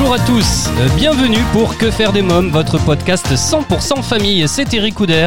Bonjour 0.00 0.14
à 0.14 0.18
tous, 0.20 0.70
bienvenue 0.96 1.42
pour 1.52 1.76
Que 1.76 1.90
faire 1.90 2.12
des 2.12 2.22
mômes, 2.22 2.50
votre 2.50 2.78
podcast 2.78 3.26
100% 3.26 4.00
famille, 4.00 4.46
c'est 4.46 4.72
Eric 4.72 4.94
Couder. 4.94 5.26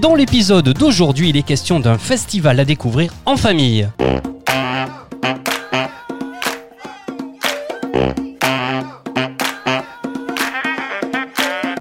Dans 0.00 0.16
l'épisode 0.16 0.70
d'aujourd'hui, 0.70 1.28
il 1.28 1.36
est 1.36 1.44
question 1.44 1.78
d'un 1.78 1.98
festival 1.98 2.58
à 2.58 2.64
découvrir 2.64 3.12
en 3.26 3.36
famille. 3.36 3.88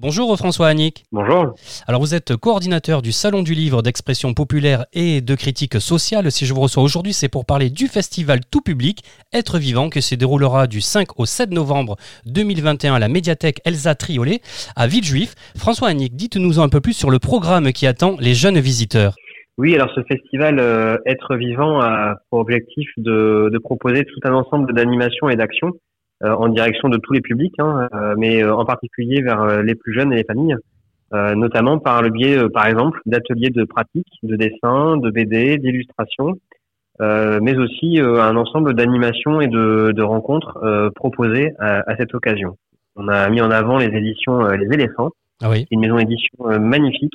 Bonjour 0.07 0.38
François 0.38 0.70
Annick. 0.70 1.03
Bonjour. 1.11 1.53
Alors 1.85 1.99
vous 1.99 2.15
êtes 2.15 2.38
coordinateur 2.38 3.02
du 3.02 3.11
Salon 3.11 3.43
du 3.43 3.53
Livre 3.53 3.81
d'expression 3.81 4.34
populaire 4.34 4.85
et 4.93 5.20
de 5.20 5.35
critique 5.35 5.81
sociale. 5.81 6.31
Si 6.31 6.45
je 6.45 6.53
vous 6.53 6.61
reçois 6.61 6.81
aujourd'hui, 6.81 7.11
c'est 7.11 7.27
pour 7.27 7.45
parler 7.45 7.70
du 7.70 7.89
festival 7.89 8.39
tout 8.49 8.62
public 8.62 9.03
Être 9.34 9.59
vivant 9.59 9.89
qui 9.89 10.01
se 10.01 10.15
déroulera 10.15 10.67
du 10.67 10.79
5 10.79 11.20
au 11.20 11.25
7 11.25 11.51
novembre 11.51 11.98
2021 12.25 12.93
à 12.93 12.99
la 12.99 13.09
médiathèque 13.09 13.59
Elsa 13.65 13.95
Triolet 13.95 14.39
à 14.77 14.88
Villejuif. 14.88 15.35
François 15.57 15.89
Annick, 15.89 16.15
dites-nous 16.15 16.62
un 16.62 16.70
peu 16.70 16.79
plus 16.79 16.93
sur 16.93 17.09
le 17.09 17.20
programme 17.20 17.73
qui 17.73 17.85
attend 17.85 18.15
les 18.21 18.34
jeunes 18.34 18.59
visiteurs. 18.59 19.13
Oui, 19.57 19.76
alors 19.76 19.91
ce 19.93 20.03
festival 20.03 20.59
euh, 20.62 20.95
Être 21.05 21.35
vivant 21.35 21.81
a 21.81 22.15
pour 22.29 22.39
objectif 22.39 22.87
de, 22.95 23.49
de 23.51 23.57
proposer 23.57 24.05
tout 24.05 24.21
un 24.23 24.34
ensemble 24.34 24.73
d'animations 24.73 25.27
et 25.27 25.35
d'actions 25.35 25.73
en 26.23 26.49
direction 26.49 26.90
de 26.90 26.98
tous 26.98 27.13
les 27.13 27.21
publics, 27.21 27.55
hein, 27.60 27.87
euh, 27.93 28.15
mais 28.18 28.43
euh, 28.43 28.54
en 28.55 28.65
particulier 28.65 29.21
vers 29.21 29.41
euh, 29.41 29.62
les 29.62 29.76
plus 29.76 29.93
jeunes 29.93 30.12
et 30.13 30.18
les 30.18 30.23
familles, 30.23 30.55
euh, 31.13 31.35
notamment 31.35 31.79
par 31.79 32.01
le 32.01 32.10
biais, 32.10 32.37
euh, 32.37 32.49
par 32.49 32.65
exemple, 32.68 32.99
d'ateliers 33.05 33.49
de 33.49 33.63
pratique, 33.63 34.07
de 34.23 34.35
dessin, 34.35 34.98
de 34.98 35.10
BD, 35.10 35.57
d'illustration, 35.57 36.34
euh, 37.01 37.40
mais 37.41 37.55
aussi 37.57 38.01
euh, 38.01 38.21
un 38.21 38.35
ensemble 38.35 38.73
d'animations 38.73 39.40
et 39.40 39.48
de, 39.48 39.91
de 39.95 40.01
rencontres 40.04 40.57
euh, 40.63 40.90
proposées 40.95 41.54
à, 41.60 41.84
à 41.90 41.95
cette 41.95 42.13
occasion. 42.15 42.57
On 42.95 43.07
a 43.07 43.29
mis 43.29 43.41
en 43.41 43.51
avant 43.51 43.77
les 43.77 43.95
éditions 43.95 44.43
euh, 44.45 44.55
Les 44.57 44.73
Éléphants, 44.73 45.12
Ah 45.41 45.49
oui. 45.51 45.68
une 45.70 45.82
maison 45.82 45.98
d'édition 45.98 46.49
euh, 46.49 46.57
magnifique 46.57 47.13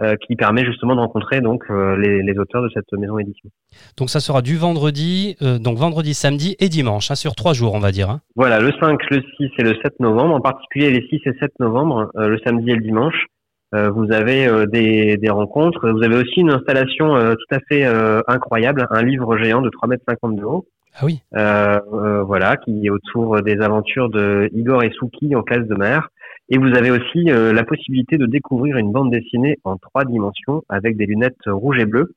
euh, 0.00 0.14
qui 0.26 0.36
permet 0.36 0.64
justement 0.64 0.94
de 0.94 1.00
rencontrer 1.00 1.40
donc 1.40 1.64
euh, 1.70 1.96
les, 1.96 2.22
les 2.22 2.38
auteurs 2.38 2.62
de 2.62 2.68
cette 2.72 2.90
maison 2.92 3.16
d'édition. 3.16 3.48
Donc 3.96 4.10
ça 4.10 4.20
sera 4.20 4.42
du 4.42 4.56
vendredi, 4.56 5.36
euh, 5.42 5.58
donc 5.58 5.78
vendredi, 5.78 6.14
samedi 6.14 6.56
et 6.60 6.68
dimanche, 6.68 7.10
hein, 7.10 7.14
sur 7.16 7.34
trois 7.34 7.52
jours 7.52 7.74
on 7.74 7.80
va 7.80 7.90
dire. 7.92 8.08
hein. 8.10 8.20
Voilà, 8.36 8.60
le 8.60 8.72
5, 8.80 8.98
le 9.10 9.22
6 9.36 9.50
et 9.58 9.62
le 9.62 9.74
7 9.82 10.00
novembre, 10.00 10.34
en 10.34 10.40
particulier 10.40 10.90
les 10.90 11.06
6 11.08 11.16
et 11.26 11.32
7 11.40 11.52
novembre, 11.60 12.10
euh, 12.16 12.28
le 12.28 12.38
samedi 12.44 12.70
et 12.70 12.74
le 12.76 12.82
dimanche, 12.82 13.26
euh, 13.74 13.90
vous 13.90 14.10
avez 14.12 14.46
euh, 14.46 14.66
des, 14.66 15.16
des 15.18 15.28
rencontres. 15.30 15.90
Vous 15.90 16.02
avez 16.02 16.16
aussi 16.16 16.40
une 16.40 16.50
installation 16.52 17.16
euh, 17.16 17.34
tout 17.34 17.54
à 17.54 17.58
fait 17.68 17.84
euh, 17.84 18.22
incroyable, 18.26 18.86
un 18.90 19.02
livre 19.02 19.36
géant 19.36 19.60
de 19.60 19.68
3 19.68 19.88
mètres 19.88 20.04
50 20.08 20.36
de 20.36 20.44
haut, 20.44 20.66
Ah 20.94 21.04
oui. 21.04 21.20
euh, 21.36 21.78
euh, 21.92 22.22
voilà, 22.22 22.56
qui 22.56 22.86
est 22.86 22.90
autour 22.90 23.42
des 23.42 23.58
aventures 23.60 24.08
de 24.08 24.48
Igor 24.54 24.84
et 24.84 24.90
Suki 24.98 25.34
en 25.36 25.42
classe 25.42 25.66
de 25.66 25.74
mer. 25.74 26.08
Et 26.50 26.58
vous 26.58 26.74
avez 26.74 26.90
aussi 26.90 27.30
euh, 27.30 27.52
la 27.52 27.64
possibilité 27.64 28.16
de 28.16 28.26
découvrir 28.26 28.76
une 28.76 28.90
bande 28.90 29.10
dessinée 29.10 29.58
en 29.64 29.76
trois 29.76 30.04
dimensions 30.04 30.62
avec 30.68 30.96
des 30.96 31.06
lunettes 31.06 31.36
rouges 31.46 31.78
et 31.78 31.84
bleues. 31.84 32.14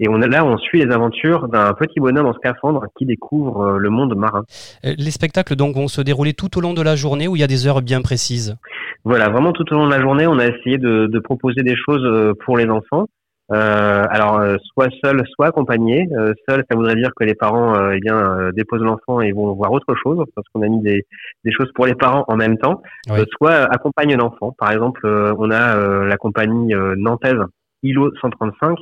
Et 0.00 0.08
on, 0.08 0.16
là, 0.16 0.44
on 0.44 0.56
suit 0.58 0.84
les 0.84 0.92
aventures 0.92 1.48
d'un 1.48 1.74
petit 1.74 2.00
bonhomme 2.00 2.26
en 2.26 2.32
scaphandre 2.32 2.86
qui 2.96 3.06
découvre 3.06 3.60
euh, 3.60 3.78
le 3.78 3.90
monde 3.90 4.16
marin. 4.16 4.44
Euh, 4.84 4.94
Les 4.98 5.10
spectacles 5.10 5.54
donc 5.54 5.76
vont 5.76 5.88
se 5.88 6.00
dérouler 6.00 6.32
tout 6.32 6.56
au 6.58 6.60
long 6.60 6.74
de 6.74 6.82
la 6.82 6.96
journée 6.96 7.28
où 7.28 7.36
il 7.36 7.40
y 7.40 7.44
a 7.44 7.48
des 7.48 7.66
heures 7.66 7.82
bien 7.82 8.02
précises? 8.02 8.56
Voilà, 9.04 9.28
vraiment 9.28 9.52
tout 9.52 9.64
au 9.72 9.74
long 9.76 9.86
de 9.86 9.92
la 9.92 10.00
journée, 10.00 10.26
on 10.26 10.38
a 10.38 10.46
essayé 10.46 10.78
de, 10.78 11.06
de 11.06 11.18
proposer 11.18 11.62
des 11.62 11.76
choses 11.76 12.04
euh, 12.04 12.34
pour 12.44 12.56
les 12.56 12.68
enfants. 12.68 13.06
Euh, 13.52 14.04
alors, 14.08 14.38
euh, 14.38 14.56
soit 14.72 14.88
seul, 15.04 15.22
soit 15.34 15.48
accompagné. 15.48 16.08
Euh, 16.16 16.32
seul, 16.48 16.64
ça 16.70 16.76
voudrait 16.76 16.94
dire 16.94 17.10
que 17.14 17.24
les 17.24 17.34
parents 17.34 17.74
euh, 17.74 17.92
eh 17.94 18.00
bien, 18.00 18.16
euh, 18.16 18.52
déposent 18.52 18.82
l'enfant 18.82 19.20
et 19.20 19.32
vont 19.32 19.52
voir 19.52 19.72
autre 19.72 19.94
chose, 20.02 20.24
parce 20.34 20.46
qu'on 20.48 20.62
a 20.62 20.68
mis 20.68 20.80
des, 20.80 21.04
des 21.44 21.52
choses 21.52 21.70
pour 21.74 21.86
les 21.86 21.94
parents 21.94 22.24
en 22.28 22.36
même 22.36 22.56
temps. 22.56 22.82
Oui. 23.10 23.20
Euh, 23.20 23.24
soit 23.36 23.64
accompagne 23.72 24.16
l'enfant. 24.16 24.54
Par 24.58 24.70
exemple, 24.72 25.00
euh, 25.04 25.34
on 25.38 25.50
a 25.50 25.76
euh, 25.76 26.06
la 26.06 26.16
compagnie 26.16 26.74
euh, 26.74 26.94
nantaise 26.96 27.40
ILO 27.82 28.10
135 28.20 28.78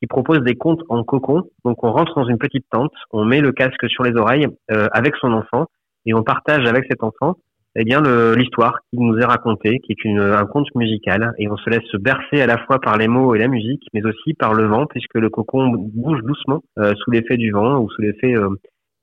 qui 0.00 0.06
propose 0.06 0.40
des 0.40 0.54
contes 0.54 0.82
en 0.88 1.04
cocon. 1.04 1.44
Donc, 1.64 1.82
on 1.84 1.92
rentre 1.92 2.14
dans 2.14 2.26
une 2.26 2.38
petite 2.38 2.66
tente, 2.70 2.92
on 3.12 3.24
met 3.24 3.40
le 3.40 3.52
casque 3.52 3.88
sur 3.88 4.04
les 4.04 4.16
oreilles 4.16 4.46
euh, 4.70 4.88
avec 4.92 5.14
son 5.16 5.32
enfant 5.32 5.66
et 6.06 6.14
on 6.14 6.22
partage 6.22 6.66
avec 6.66 6.84
cet 6.88 7.02
enfant 7.02 7.36
eh 7.80 7.84
bien 7.84 8.00
le- 8.00 8.34
l'histoire 8.34 8.80
qui 8.90 8.98
nous 8.98 9.16
est 9.18 9.24
racontée, 9.24 9.78
qui 9.80 9.92
est 9.92 10.04
une, 10.04 10.20
un 10.20 10.44
conte 10.46 10.66
musical, 10.74 11.32
et 11.38 11.48
on 11.48 11.56
se 11.56 11.70
laisse 11.70 11.90
bercer 12.00 12.40
à 12.40 12.46
la 12.46 12.58
fois 12.58 12.78
par 12.80 12.96
les 12.98 13.08
mots 13.08 13.34
et 13.34 13.38
la 13.38 13.48
musique, 13.48 13.84
mais 13.94 14.04
aussi 14.04 14.34
par 14.34 14.52
le 14.54 14.66
vent, 14.66 14.86
puisque 14.86 15.14
le 15.14 15.30
cocon 15.30 15.68
bouge 15.68 16.22
doucement 16.22 16.62
euh, 16.78 16.92
sous 16.96 17.10
l'effet 17.10 17.36
du 17.36 17.50
vent 17.52 17.78
ou 17.80 17.88
sous 17.90 18.02
l'effet 18.02 18.34
euh, 18.36 18.48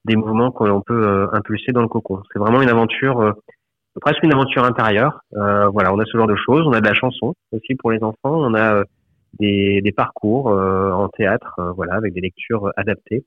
des 0.06 0.16
mouvements 0.16 0.52
qu'on 0.52 0.82
peut 0.82 1.08
euh, 1.08 1.28
impulser 1.34 1.72
dans 1.72 1.82
le 1.82 1.88
cocon. 1.88 2.22
C'est 2.32 2.40
vraiment 2.40 2.62
une 2.62 2.70
aventure, 2.70 3.20
euh, 3.22 3.32
presque 4.02 4.24
une 4.24 4.34
aventure 4.34 4.64
intérieure. 4.64 5.20
Euh, 5.36 5.68
voilà, 5.70 5.94
on 5.94 6.00
a 6.00 6.06
ce 6.06 6.18
genre 6.18 6.28
de 6.28 6.36
choses. 6.36 6.64
On 6.68 6.74
a 6.74 6.82
de 6.82 6.88
la 6.88 6.94
chanson 6.94 7.34
aussi 7.54 7.76
pour 7.76 7.92
les 7.92 8.04
enfants. 8.04 8.18
On 8.26 8.54
a 8.54 8.84
des, 9.40 9.82
des 9.82 9.92
parcours 9.92 10.50
euh, 10.50 10.92
en 10.92 11.08
théâtre, 11.10 11.60
voilà, 11.76 11.96
avec 11.96 12.14
des 12.14 12.22
lectures 12.22 12.72
adaptées. 12.78 13.24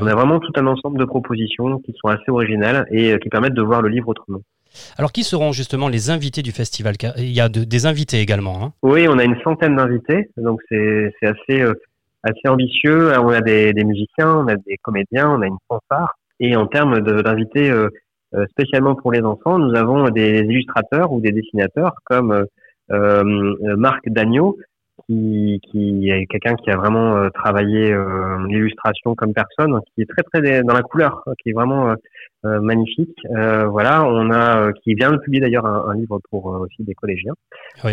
On 0.00 0.06
a 0.06 0.14
vraiment 0.14 0.38
tout 0.38 0.52
un 0.56 0.66
ensemble 0.66 0.98
de 0.98 1.04
propositions 1.04 1.78
qui 1.80 1.92
sont 2.00 2.08
assez 2.08 2.30
originales 2.30 2.86
et 2.90 3.18
qui 3.18 3.28
permettent 3.28 3.52
de 3.52 3.62
voir 3.62 3.82
le 3.82 3.90
livre 3.90 4.08
autrement. 4.08 4.40
Alors 4.98 5.12
qui 5.12 5.22
seront 5.24 5.52
justement 5.52 5.88
les 5.88 6.10
invités 6.10 6.42
du 6.42 6.52
festival? 6.52 6.94
Il 7.18 7.32
y 7.32 7.40
a 7.40 7.48
de- 7.48 7.64
des 7.64 7.86
invités 7.86 8.20
également. 8.20 8.62
hein. 8.64 8.72
Oui, 8.82 9.06
on 9.08 9.18
a 9.18 9.24
une 9.24 9.40
centaine 9.42 9.76
d'invités, 9.76 10.30
donc 10.36 10.60
c'est 10.68 11.12
euh, 11.50 11.72
assez 12.22 12.48
ambitieux. 12.48 13.12
On 13.18 13.28
a 13.28 13.40
des, 13.40 13.72
musiciens, 13.84 14.36
on 14.38 14.48
a 14.48 14.56
des 14.56 14.76
comédiens, 14.82 15.30
on 15.30 15.42
a 15.42 15.46
une 15.46 15.58
fanfare. 15.68 16.14
Et 16.40 16.56
en 16.56 16.66
termes 16.66 17.00
d'invités 17.00 17.70
euh, 17.70 17.88
euh, 18.34 18.46
spécialement 18.50 18.94
pour 18.94 19.12
les 19.12 19.20
enfants, 19.20 19.58
nous 19.58 19.74
avons 19.76 20.08
des 20.08 20.40
illustrateurs 20.40 21.12
ou 21.12 21.20
des 21.20 21.32
dessinateurs 21.32 21.94
comme 22.04 22.46
Marc 22.88 24.08
Dagneau, 24.08 24.56
qui, 25.12 25.60
qui 25.70 26.10
est 26.10 26.26
quelqu'un 26.26 26.54
qui 26.56 26.70
a 26.70 26.76
vraiment 26.76 27.16
euh, 27.16 27.28
travaillé 27.30 27.92
euh, 27.92 28.46
l'illustration 28.48 29.14
comme 29.14 29.32
personne, 29.32 29.78
qui 29.94 30.02
est 30.02 30.06
très 30.06 30.22
très 30.22 30.62
dans 30.62 30.74
la 30.74 30.82
couleur, 30.82 31.22
qui 31.42 31.50
est 31.50 31.52
vraiment 31.52 31.94
euh, 32.44 32.60
magnifique. 32.60 33.18
Voilà, 33.28 34.04
on 34.04 34.30
a 34.30 34.72
qui 34.72 34.94
vient 34.94 35.12
de 35.12 35.18
publier 35.18 35.40
d'ailleurs 35.40 35.66
un, 35.66 35.90
un 35.90 35.94
livre 35.94 36.20
pour 36.30 36.46
aussi 36.46 36.82
des 36.82 36.94
collégiens. 36.94 37.34
Oui. 37.84 37.92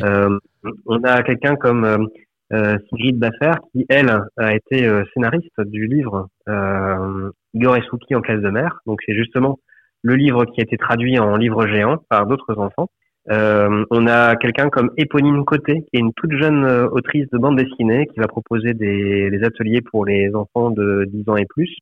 On 0.85 1.03
a 1.03 1.23
quelqu'un 1.23 1.55
comme 1.55 2.09
euh, 2.51 2.77
Sigrid 2.89 3.19
Baffer 3.19 3.59
qui 3.71 3.85
elle 3.89 4.11
a 4.37 4.55
été 4.55 4.87
euh, 4.87 5.03
scénariste 5.13 5.61
du 5.65 5.85
livre 5.85 6.29
euh, 6.47 7.29
Igor 7.53 7.77
et 7.77 7.81
Suki 7.81 8.15
en 8.15 8.21
classe 8.21 8.41
de 8.41 8.49
mer. 8.49 8.79
Donc 8.87 8.99
c'est 9.05 9.13
justement 9.13 9.59
le 10.01 10.15
livre 10.15 10.45
qui 10.45 10.59
a 10.61 10.63
été 10.63 10.77
traduit 10.77 11.19
en 11.19 11.35
livre 11.35 11.67
géant 11.67 11.97
par 12.09 12.25
d'autres 12.25 12.57
enfants. 12.57 12.89
Euh, 13.31 13.85
on 13.91 14.07
a 14.07 14.35
quelqu'un 14.35 14.69
comme 14.69 14.91
Éponine 14.97 15.45
Côté, 15.45 15.81
qui 15.81 15.97
est 15.97 15.99
une 15.99 16.13
toute 16.13 16.31
jeune 16.33 16.65
euh, 16.65 16.87
autrice 16.89 17.29
de 17.31 17.37
bande 17.37 17.57
dessinée, 17.57 18.07
qui 18.07 18.19
va 18.19 18.27
proposer 18.27 18.73
des, 18.73 19.29
des 19.29 19.43
ateliers 19.43 19.81
pour 19.81 20.05
les 20.05 20.33
enfants 20.33 20.71
de 20.71 21.05
10 21.07 21.29
ans 21.29 21.37
et 21.37 21.45
plus. 21.45 21.75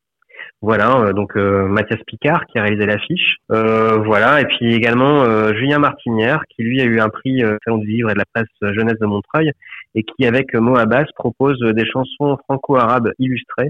Voilà, 0.61 0.99
euh, 0.99 1.13
donc 1.13 1.35
euh, 1.37 1.67
Mathias 1.67 1.99
Picard 2.07 2.45
qui 2.47 2.57
a 2.57 2.63
réalisé 2.63 2.85
l'affiche. 2.85 3.37
Euh, 3.51 3.97
voilà, 3.97 4.41
et 4.41 4.45
puis 4.45 4.73
également 4.73 5.23
euh, 5.23 5.53
Julien 5.53 5.79
Martinière 5.79 6.41
qui 6.49 6.63
lui 6.63 6.81
a 6.81 6.85
eu 6.85 6.99
un 6.99 7.09
prix 7.09 7.43
euh, 7.43 7.57
Salon 7.63 7.77
du 7.77 7.87
Livre 7.87 8.09
et 8.09 8.13
de 8.13 8.19
la 8.19 8.25
Presse 8.33 8.73
Jeunesse 8.73 8.99
de 8.99 9.05
Montreuil 9.05 9.51
et 9.95 10.03
qui 10.03 10.25
avec 10.25 10.53
Mo 10.55 10.75
Abbas 10.77 11.05
propose 11.15 11.59
des 11.59 11.85
chansons 11.85 12.37
franco-arabes 12.45 13.11
illustrées. 13.19 13.69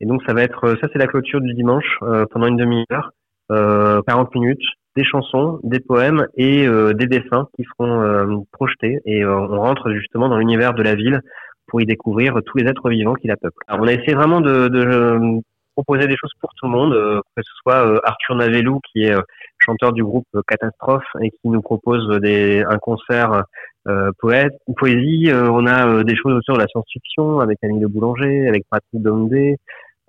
Et 0.00 0.06
donc 0.06 0.22
ça 0.26 0.34
va 0.34 0.42
être, 0.42 0.76
ça 0.80 0.88
c'est 0.92 0.98
la 0.98 1.06
clôture 1.06 1.40
du 1.40 1.54
dimanche 1.54 1.98
pendant 2.30 2.46
une 2.46 2.56
demi-heure, 2.56 3.12
40 3.50 4.34
minutes, 4.34 4.62
des 4.96 5.04
chansons, 5.04 5.60
des 5.64 5.80
poèmes 5.80 6.26
et 6.36 6.66
euh, 6.66 6.92
des 6.92 7.06
dessins 7.06 7.48
qui 7.56 7.64
seront 7.64 8.00
euh, 8.00 8.36
projetés 8.52 9.00
et 9.04 9.24
euh, 9.24 9.36
on 9.36 9.58
rentre 9.58 9.92
justement 9.92 10.28
dans 10.28 10.38
l'univers 10.38 10.74
de 10.74 10.82
la 10.82 10.94
ville 10.94 11.20
pour 11.66 11.80
y 11.80 11.86
découvrir 11.86 12.34
tous 12.46 12.58
les 12.58 12.68
êtres 12.68 12.88
vivants 12.90 13.14
qui 13.14 13.26
la 13.26 13.36
peuplent. 13.36 13.56
Alors, 13.66 13.84
on 13.84 13.88
a 13.88 13.92
essayé 13.92 14.14
vraiment 14.14 14.40
de, 14.40 14.68
de 14.68 14.78
euh, 14.78 15.40
proposer 15.74 16.06
des 16.06 16.16
choses 16.16 16.32
pour 16.40 16.50
tout 16.56 16.66
le 16.66 16.72
monde, 16.72 16.92
euh, 16.92 17.20
que 17.36 17.42
ce 17.42 17.52
soit 17.62 17.86
euh, 17.86 17.98
Arthur 18.04 18.36
Navelou 18.36 18.80
qui 18.92 19.04
est 19.04 19.14
euh, 19.14 19.22
chanteur 19.58 19.92
du 19.92 20.04
groupe 20.04 20.26
euh, 20.34 20.42
Catastrophe 20.46 21.06
et 21.20 21.30
qui 21.30 21.48
nous 21.48 21.62
propose 21.62 22.20
des, 22.20 22.62
un 22.68 22.78
concert 22.78 23.44
euh, 23.88 24.10
poète, 24.18 24.54
poésie. 24.76 25.30
Euh, 25.30 25.50
on 25.50 25.66
a 25.66 25.88
euh, 25.88 26.04
des 26.04 26.16
choses 26.16 26.34
autour 26.34 26.56
de 26.56 26.60
la 26.60 26.68
science-fiction 26.68 27.40
avec 27.40 27.58
Annie 27.62 27.80
Le 27.80 27.88
Boulanger, 27.88 28.48
avec 28.48 28.64
Patrick 28.70 29.02
Domdé, 29.02 29.56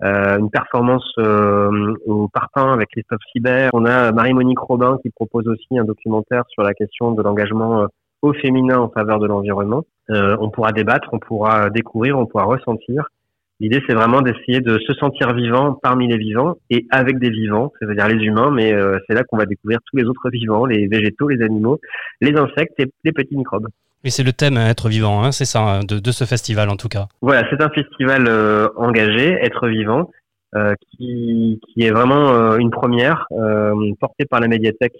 euh, 0.04 0.38
une 0.38 0.50
performance 0.50 1.10
euh, 1.18 1.94
au 2.06 2.28
parpaing 2.28 2.72
avec 2.72 2.90
Christophe 2.90 3.22
Sibert. 3.32 3.70
On 3.72 3.84
a 3.84 4.12
Marie-Monique 4.12 4.58
Robin 4.58 4.98
qui 5.02 5.10
propose 5.10 5.48
aussi 5.48 5.78
un 5.78 5.84
documentaire 5.84 6.44
sur 6.48 6.62
la 6.62 6.74
question 6.74 7.12
de 7.12 7.22
l'engagement 7.22 7.82
euh, 7.82 7.86
au 8.22 8.32
féminin 8.32 8.78
en 8.78 8.88
faveur 8.88 9.18
de 9.18 9.26
l'environnement. 9.26 9.84
Euh, 10.10 10.36
on 10.40 10.50
pourra 10.50 10.72
débattre, 10.72 11.08
on 11.12 11.18
pourra 11.18 11.70
découvrir, 11.70 12.18
on 12.18 12.26
pourra 12.26 12.44
ressentir. 12.44 13.08
L'idée, 13.58 13.82
c'est 13.88 13.94
vraiment 13.94 14.20
d'essayer 14.20 14.60
de 14.60 14.78
se 14.78 14.92
sentir 14.94 15.32
vivant 15.32 15.72
parmi 15.72 16.08
les 16.08 16.18
vivants 16.18 16.56
et 16.68 16.86
avec 16.90 17.18
des 17.18 17.30
vivants, 17.30 17.72
c'est-à-dire 17.80 18.06
les 18.08 18.22
humains, 18.22 18.50
mais 18.50 18.74
euh, 18.74 18.98
c'est 19.06 19.14
là 19.14 19.24
qu'on 19.24 19.38
va 19.38 19.46
découvrir 19.46 19.78
tous 19.86 19.96
les 19.96 20.04
autres 20.04 20.28
vivants, 20.30 20.66
les 20.66 20.86
végétaux, 20.88 21.28
les 21.28 21.42
animaux, 21.42 21.80
les 22.20 22.36
insectes 22.36 22.78
et 22.78 22.92
les 23.04 23.12
petits 23.12 23.36
microbes. 23.36 23.68
Et 24.04 24.10
c'est 24.10 24.22
le 24.22 24.32
thème 24.32 24.56
hein, 24.56 24.68
être 24.68 24.88
vivant, 24.88 25.22
hein, 25.22 25.32
c'est 25.32 25.44
ça, 25.44 25.60
hein, 25.60 25.80
de, 25.80 25.98
de, 25.98 26.10
ce 26.12 26.24
festival 26.24 26.68
en 26.68 26.76
tout 26.76 26.88
cas. 26.88 27.06
Voilà, 27.22 27.46
c'est 27.50 27.60
un 27.60 27.70
festival 27.70 28.26
euh, 28.28 28.68
engagé, 28.76 29.32
être 29.42 29.66
vivant, 29.68 30.10
euh, 30.54 30.74
qui, 30.90 31.60
qui, 31.66 31.82
est 31.82 31.90
vraiment 31.90 32.56
une 32.56 32.70
première, 32.70 33.26
portée 33.98 34.26
par 34.26 34.40
la 34.40 34.48
médiathèque 34.48 34.94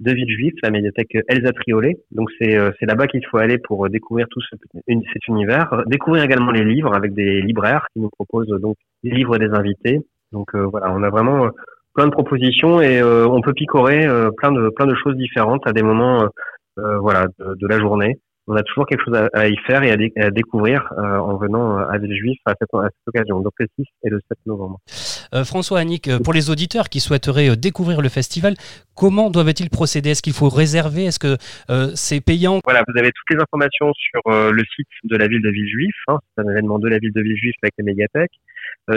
de 0.00 0.12
Villejuif, 0.12 0.54
la 0.62 0.70
médiathèque 0.70 1.16
Elsa 1.28 1.52
Triolet. 1.52 1.98
Donc 2.10 2.30
c'est 2.38 2.56
euh, 2.56 2.70
c'est 2.80 2.86
là-bas 2.86 3.06
qu'il 3.06 3.24
faut 3.26 3.36
aller 3.36 3.58
pour 3.58 3.88
découvrir 3.88 4.26
tout 4.30 4.40
ce, 4.40 4.56
cet 4.86 5.28
univers, 5.28 5.82
découvrir 5.86 6.24
également 6.24 6.50
les 6.50 6.64
livres 6.64 6.94
avec 6.94 7.12
des 7.12 7.42
libraires 7.42 7.86
qui 7.92 8.00
nous 8.00 8.08
proposent 8.08 8.48
donc 8.60 8.76
des 9.04 9.10
livres 9.10 9.38
des 9.38 9.50
invités. 9.50 10.00
Donc 10.32 10.54
euh, 10.54 10.64
voilà, 10.64 10.92
on 10.92 11.02
a 11.02 11.10
vraiment 11.10 11.46
euh, 11.46 11.50
plein 11.94 12.06
de 12.06 12.12
propositions 12.12 12.80
et 12.80 13.02
on 13.02 13.40
peut 13.40 13.52
picorer 13.52 14.06
plein 14.36 14.52
de 14.52 14.70
plein 14.70 14.86
de 14.86 14.94
choses 14.94 15.16
différentes 15.16 15.66
à 15.66 15.72
des 15.72 15.82
moments 15.82 16.24
voilà 16.76 17.26
de, 17.40 17.66
la 17.66 17.80
journée 17.80 18.16
on 18.50 18.56
a 18.56 18.62
toujours 18.64 18.84
quelque 18.86 19.04
chose 19.04 19.16
à, 19.32 19.48
y 19.48 19.56
faire 19.64 19.84
et 19.84 19.92
à, 19.92 20.30
découvrir 20.30 20.92
euh, 20.98 21.18
en 21.18 21.36
venant 21.36 21.78
à 21.78 21.98
Villejuif 21.98 22.38
à 22.46 22.54
cette, 22.60 22.74
à 22.74 22.88
cette 22.88 23.08
occasion, 23.08 23.40
donc 23.40 23.52
le 23.60 23.66
6 23.78 23.84
et 24.04 24.10
le 24.10 24.20
7 24.28 24.38
novembre. 24.46 24.78
Euh, 25.32 25.44
François 25.44 25.78
Annick, 25.78 26.08
euh, 26.08 26.18
pour 26.18 26.32
les 26.32 26.50
auditeurs 26.50 26.88
qui 26.88 26.98
souhaiteraient 26.98 27.56
découvrir 27.56 28.00
le 28.00 28.08
festival, 28.08 28.54
comment 28.96 29.30
doivent-ils 29.30 29.70
procéder? 29.70 30.10
Est-ce 30.10 30.22
qu'il 30.22 30.32
faut 30.32 30.48
réserver? 30.48 31.04
Est-ce 31.04 31.20
que 31.20 31.36
c'est 31.94 32.20
payant? 32.20 32.58
Voilà, 32.64 32.82
vous 32.88 32.98
avez 32.98 33.12
toutes 33.12 33.36
les 33.36 33.40
informations 33.40 33.92
sur 33.94 34.20
le 34.26 34.62
site 34.74 34.88
de 35.04 35.16
la 35.16 35.28
ville 35.28 35.42
de 35.42 35.50
Villejuif. 35.50 35.94
Hein, 36.08 36.18
c'est 36.34 36.44
un 36.44 36.50
événement 36.50 36.78
de 36.78 36.88
la 36.88 36.98
ville 36.98 37.12
de 37.14 37.22
Villejuif 37.22 37.54
avec 37.62 37.74
la 37.78 37.84
médiathèque. 37.84 38.32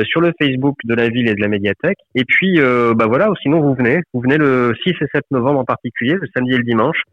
sur 0.03 0.21
le 0.21 0.33
Facebook 0.39 0.75
de 0.83 0.95
la 0.95 1.09
ville 1.09 1.29
et 1.29 1.35
de 1.35 1.41
la 1.41 1.47
médiathèque. 1.47 1.99
Et 2.15 2.25
puis, 2.25 2.59
bah 2.59 3.05
voilà, 3.07 3.29
sinon 3.43 3.61
vous 3.61 3.75
venez, 3.75 4.01
vous 4.13 4.21
venez 4.21 4.37
le 4.37 4.73
6 4.83 4.89
et 4.89 5.07
7 5.13 5.23
novembre 5.31 5.59
en 5.59 5.65
particulier, 5.65 6.15
le 6.15 6.27
samedi 6.35 6.53
et 6.53 6.57
le 6.57 6.63
dimanche. 6.63 7.03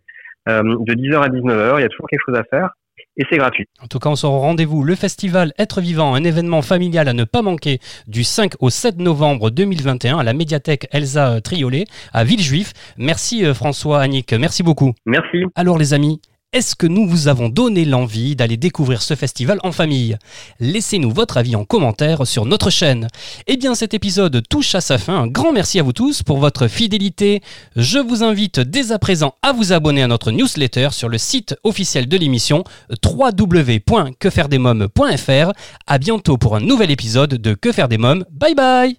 Euh, 0.50 0.62
de 0.62 0.94
10h 0.94 1.22
à 1.22 1.28
19h. 1.28 1.78
Il 1.78 1.82
y 1.82 1.84
a 1.84 1.88
toujours 1.88 2.08
quelque 2.08 2.22
chose 2.26 2.36
à 2.36 2.44
faire 2.44 2.70
et 3.16 3.24
c'est 3.30 3.38
gratuit. 3.38 3.66
En 3.82 3.86
tout 3.86 3.98
cas, 3.98 4.08
on 4.08 4.16
sera 4.16 4.32
au 4.32 4.38
rendez-vous. 4.38 4.82
Le 4.82 4.94
festival 4.94 5.52
Être 5.58 5.80
Vivant, 5.80 6.14
un 6.14 6.24
événement 6.24 6.62
familial 6.62 7.08
à 7.08 7.12
ne 7.12 7.24
pas 7.24 7.42
manquer 7.42 7.78
du 8.06 8.24
5 8.24 8.54
au 8.60 8.70
7 8.70 8.98
novembre 8.98 9.50
2021 9.50 10.18
à 10.18 10.22
la 10.22 10.32
médiathèque 10.32 10.86
Elsa 10.92 11.40
Triolet 11.40 11.84
à 12.12 12.24
Villejuif. 12.24 12.72
Merci 12.96 13.44
euh, 13.44 13.54
François, 13.54 14.00
Annick, 14.00 14.32
merci 14.32 14.62
beaucoup. 14.62 14.92
Merci. 15.06 15.44
Alors 15.54 15.78
les 15.78 15.92
amis, 15.94 16.20
est-ce 16.52 16.74
que 16.74 16.88
nous 16.88 17.06
vous 17.06 17.28
avons 17.28 17.48
donné 17.48 17.84
l'envie 17.84 18.34
d'aller 18.34 18.56
découvrir 18.56 19.02
ce 19.02 19.14
festival 19.14 19.60
en 19.62 19.70
famille? 19.70 20.16
Laissez-nous 20.58 21.12
votre 21.12 21.36
avis 21.36 21.54
en 21.54 21.64
commentaire 21.64 22.26
sur 22.26 22.44
notre 22.44 22.70
chaîne. 22.70 23.06
Eh 23.46 23.56
bien 23.56 23.76
cet 23.76 23.94
épisode 23.94 24.42
touche 24.48 24.74
à 24.74 24.80
sa 24.80 24.98
fin. 24.98 25.14
Un 25.14 25.28
grand 25.28 25.52
merci 25.52 25.78
à 25.78 25.84
vous 25.84 25.92
tous 25.92 26.24
pour 26.24 26.38
votre 26.38 26.66
fidélité. 26.66 27.40
Je 27.76 28.00
vous 28.00 28.24
invite 28.24 28.58
dès 28.58 28.90
à 28.90 28.98
présent 28.98 29.36
à 29.42 29.52
vous 29.52 29.72
abonner 29.72 30.02
à 30.02 30.08
notre 30.08 30.32
newsletter 30.32 30.88
sur 30.90 31.08
le 31.08 31.18
site 31.18 31.54
officiel 31.62 32.08
de 32.08 32.16
l'émission 32.16 32.64
www.quefairedesmoms.fr. 33.04 35.52
À 35.86 35.98
bientôt 35.98 36.36
pour 36.36 36.56
un 36.56 36.60
nouvel 36.60 36.90
épisode 36.90 37.34
de 37.34 37.54
Que 37.54 37.70
faire 37.70 37.86
des 37.88 37.98
mômes. 37.98 38.24
Bye 38.32 38.56
bye 38.56 38.96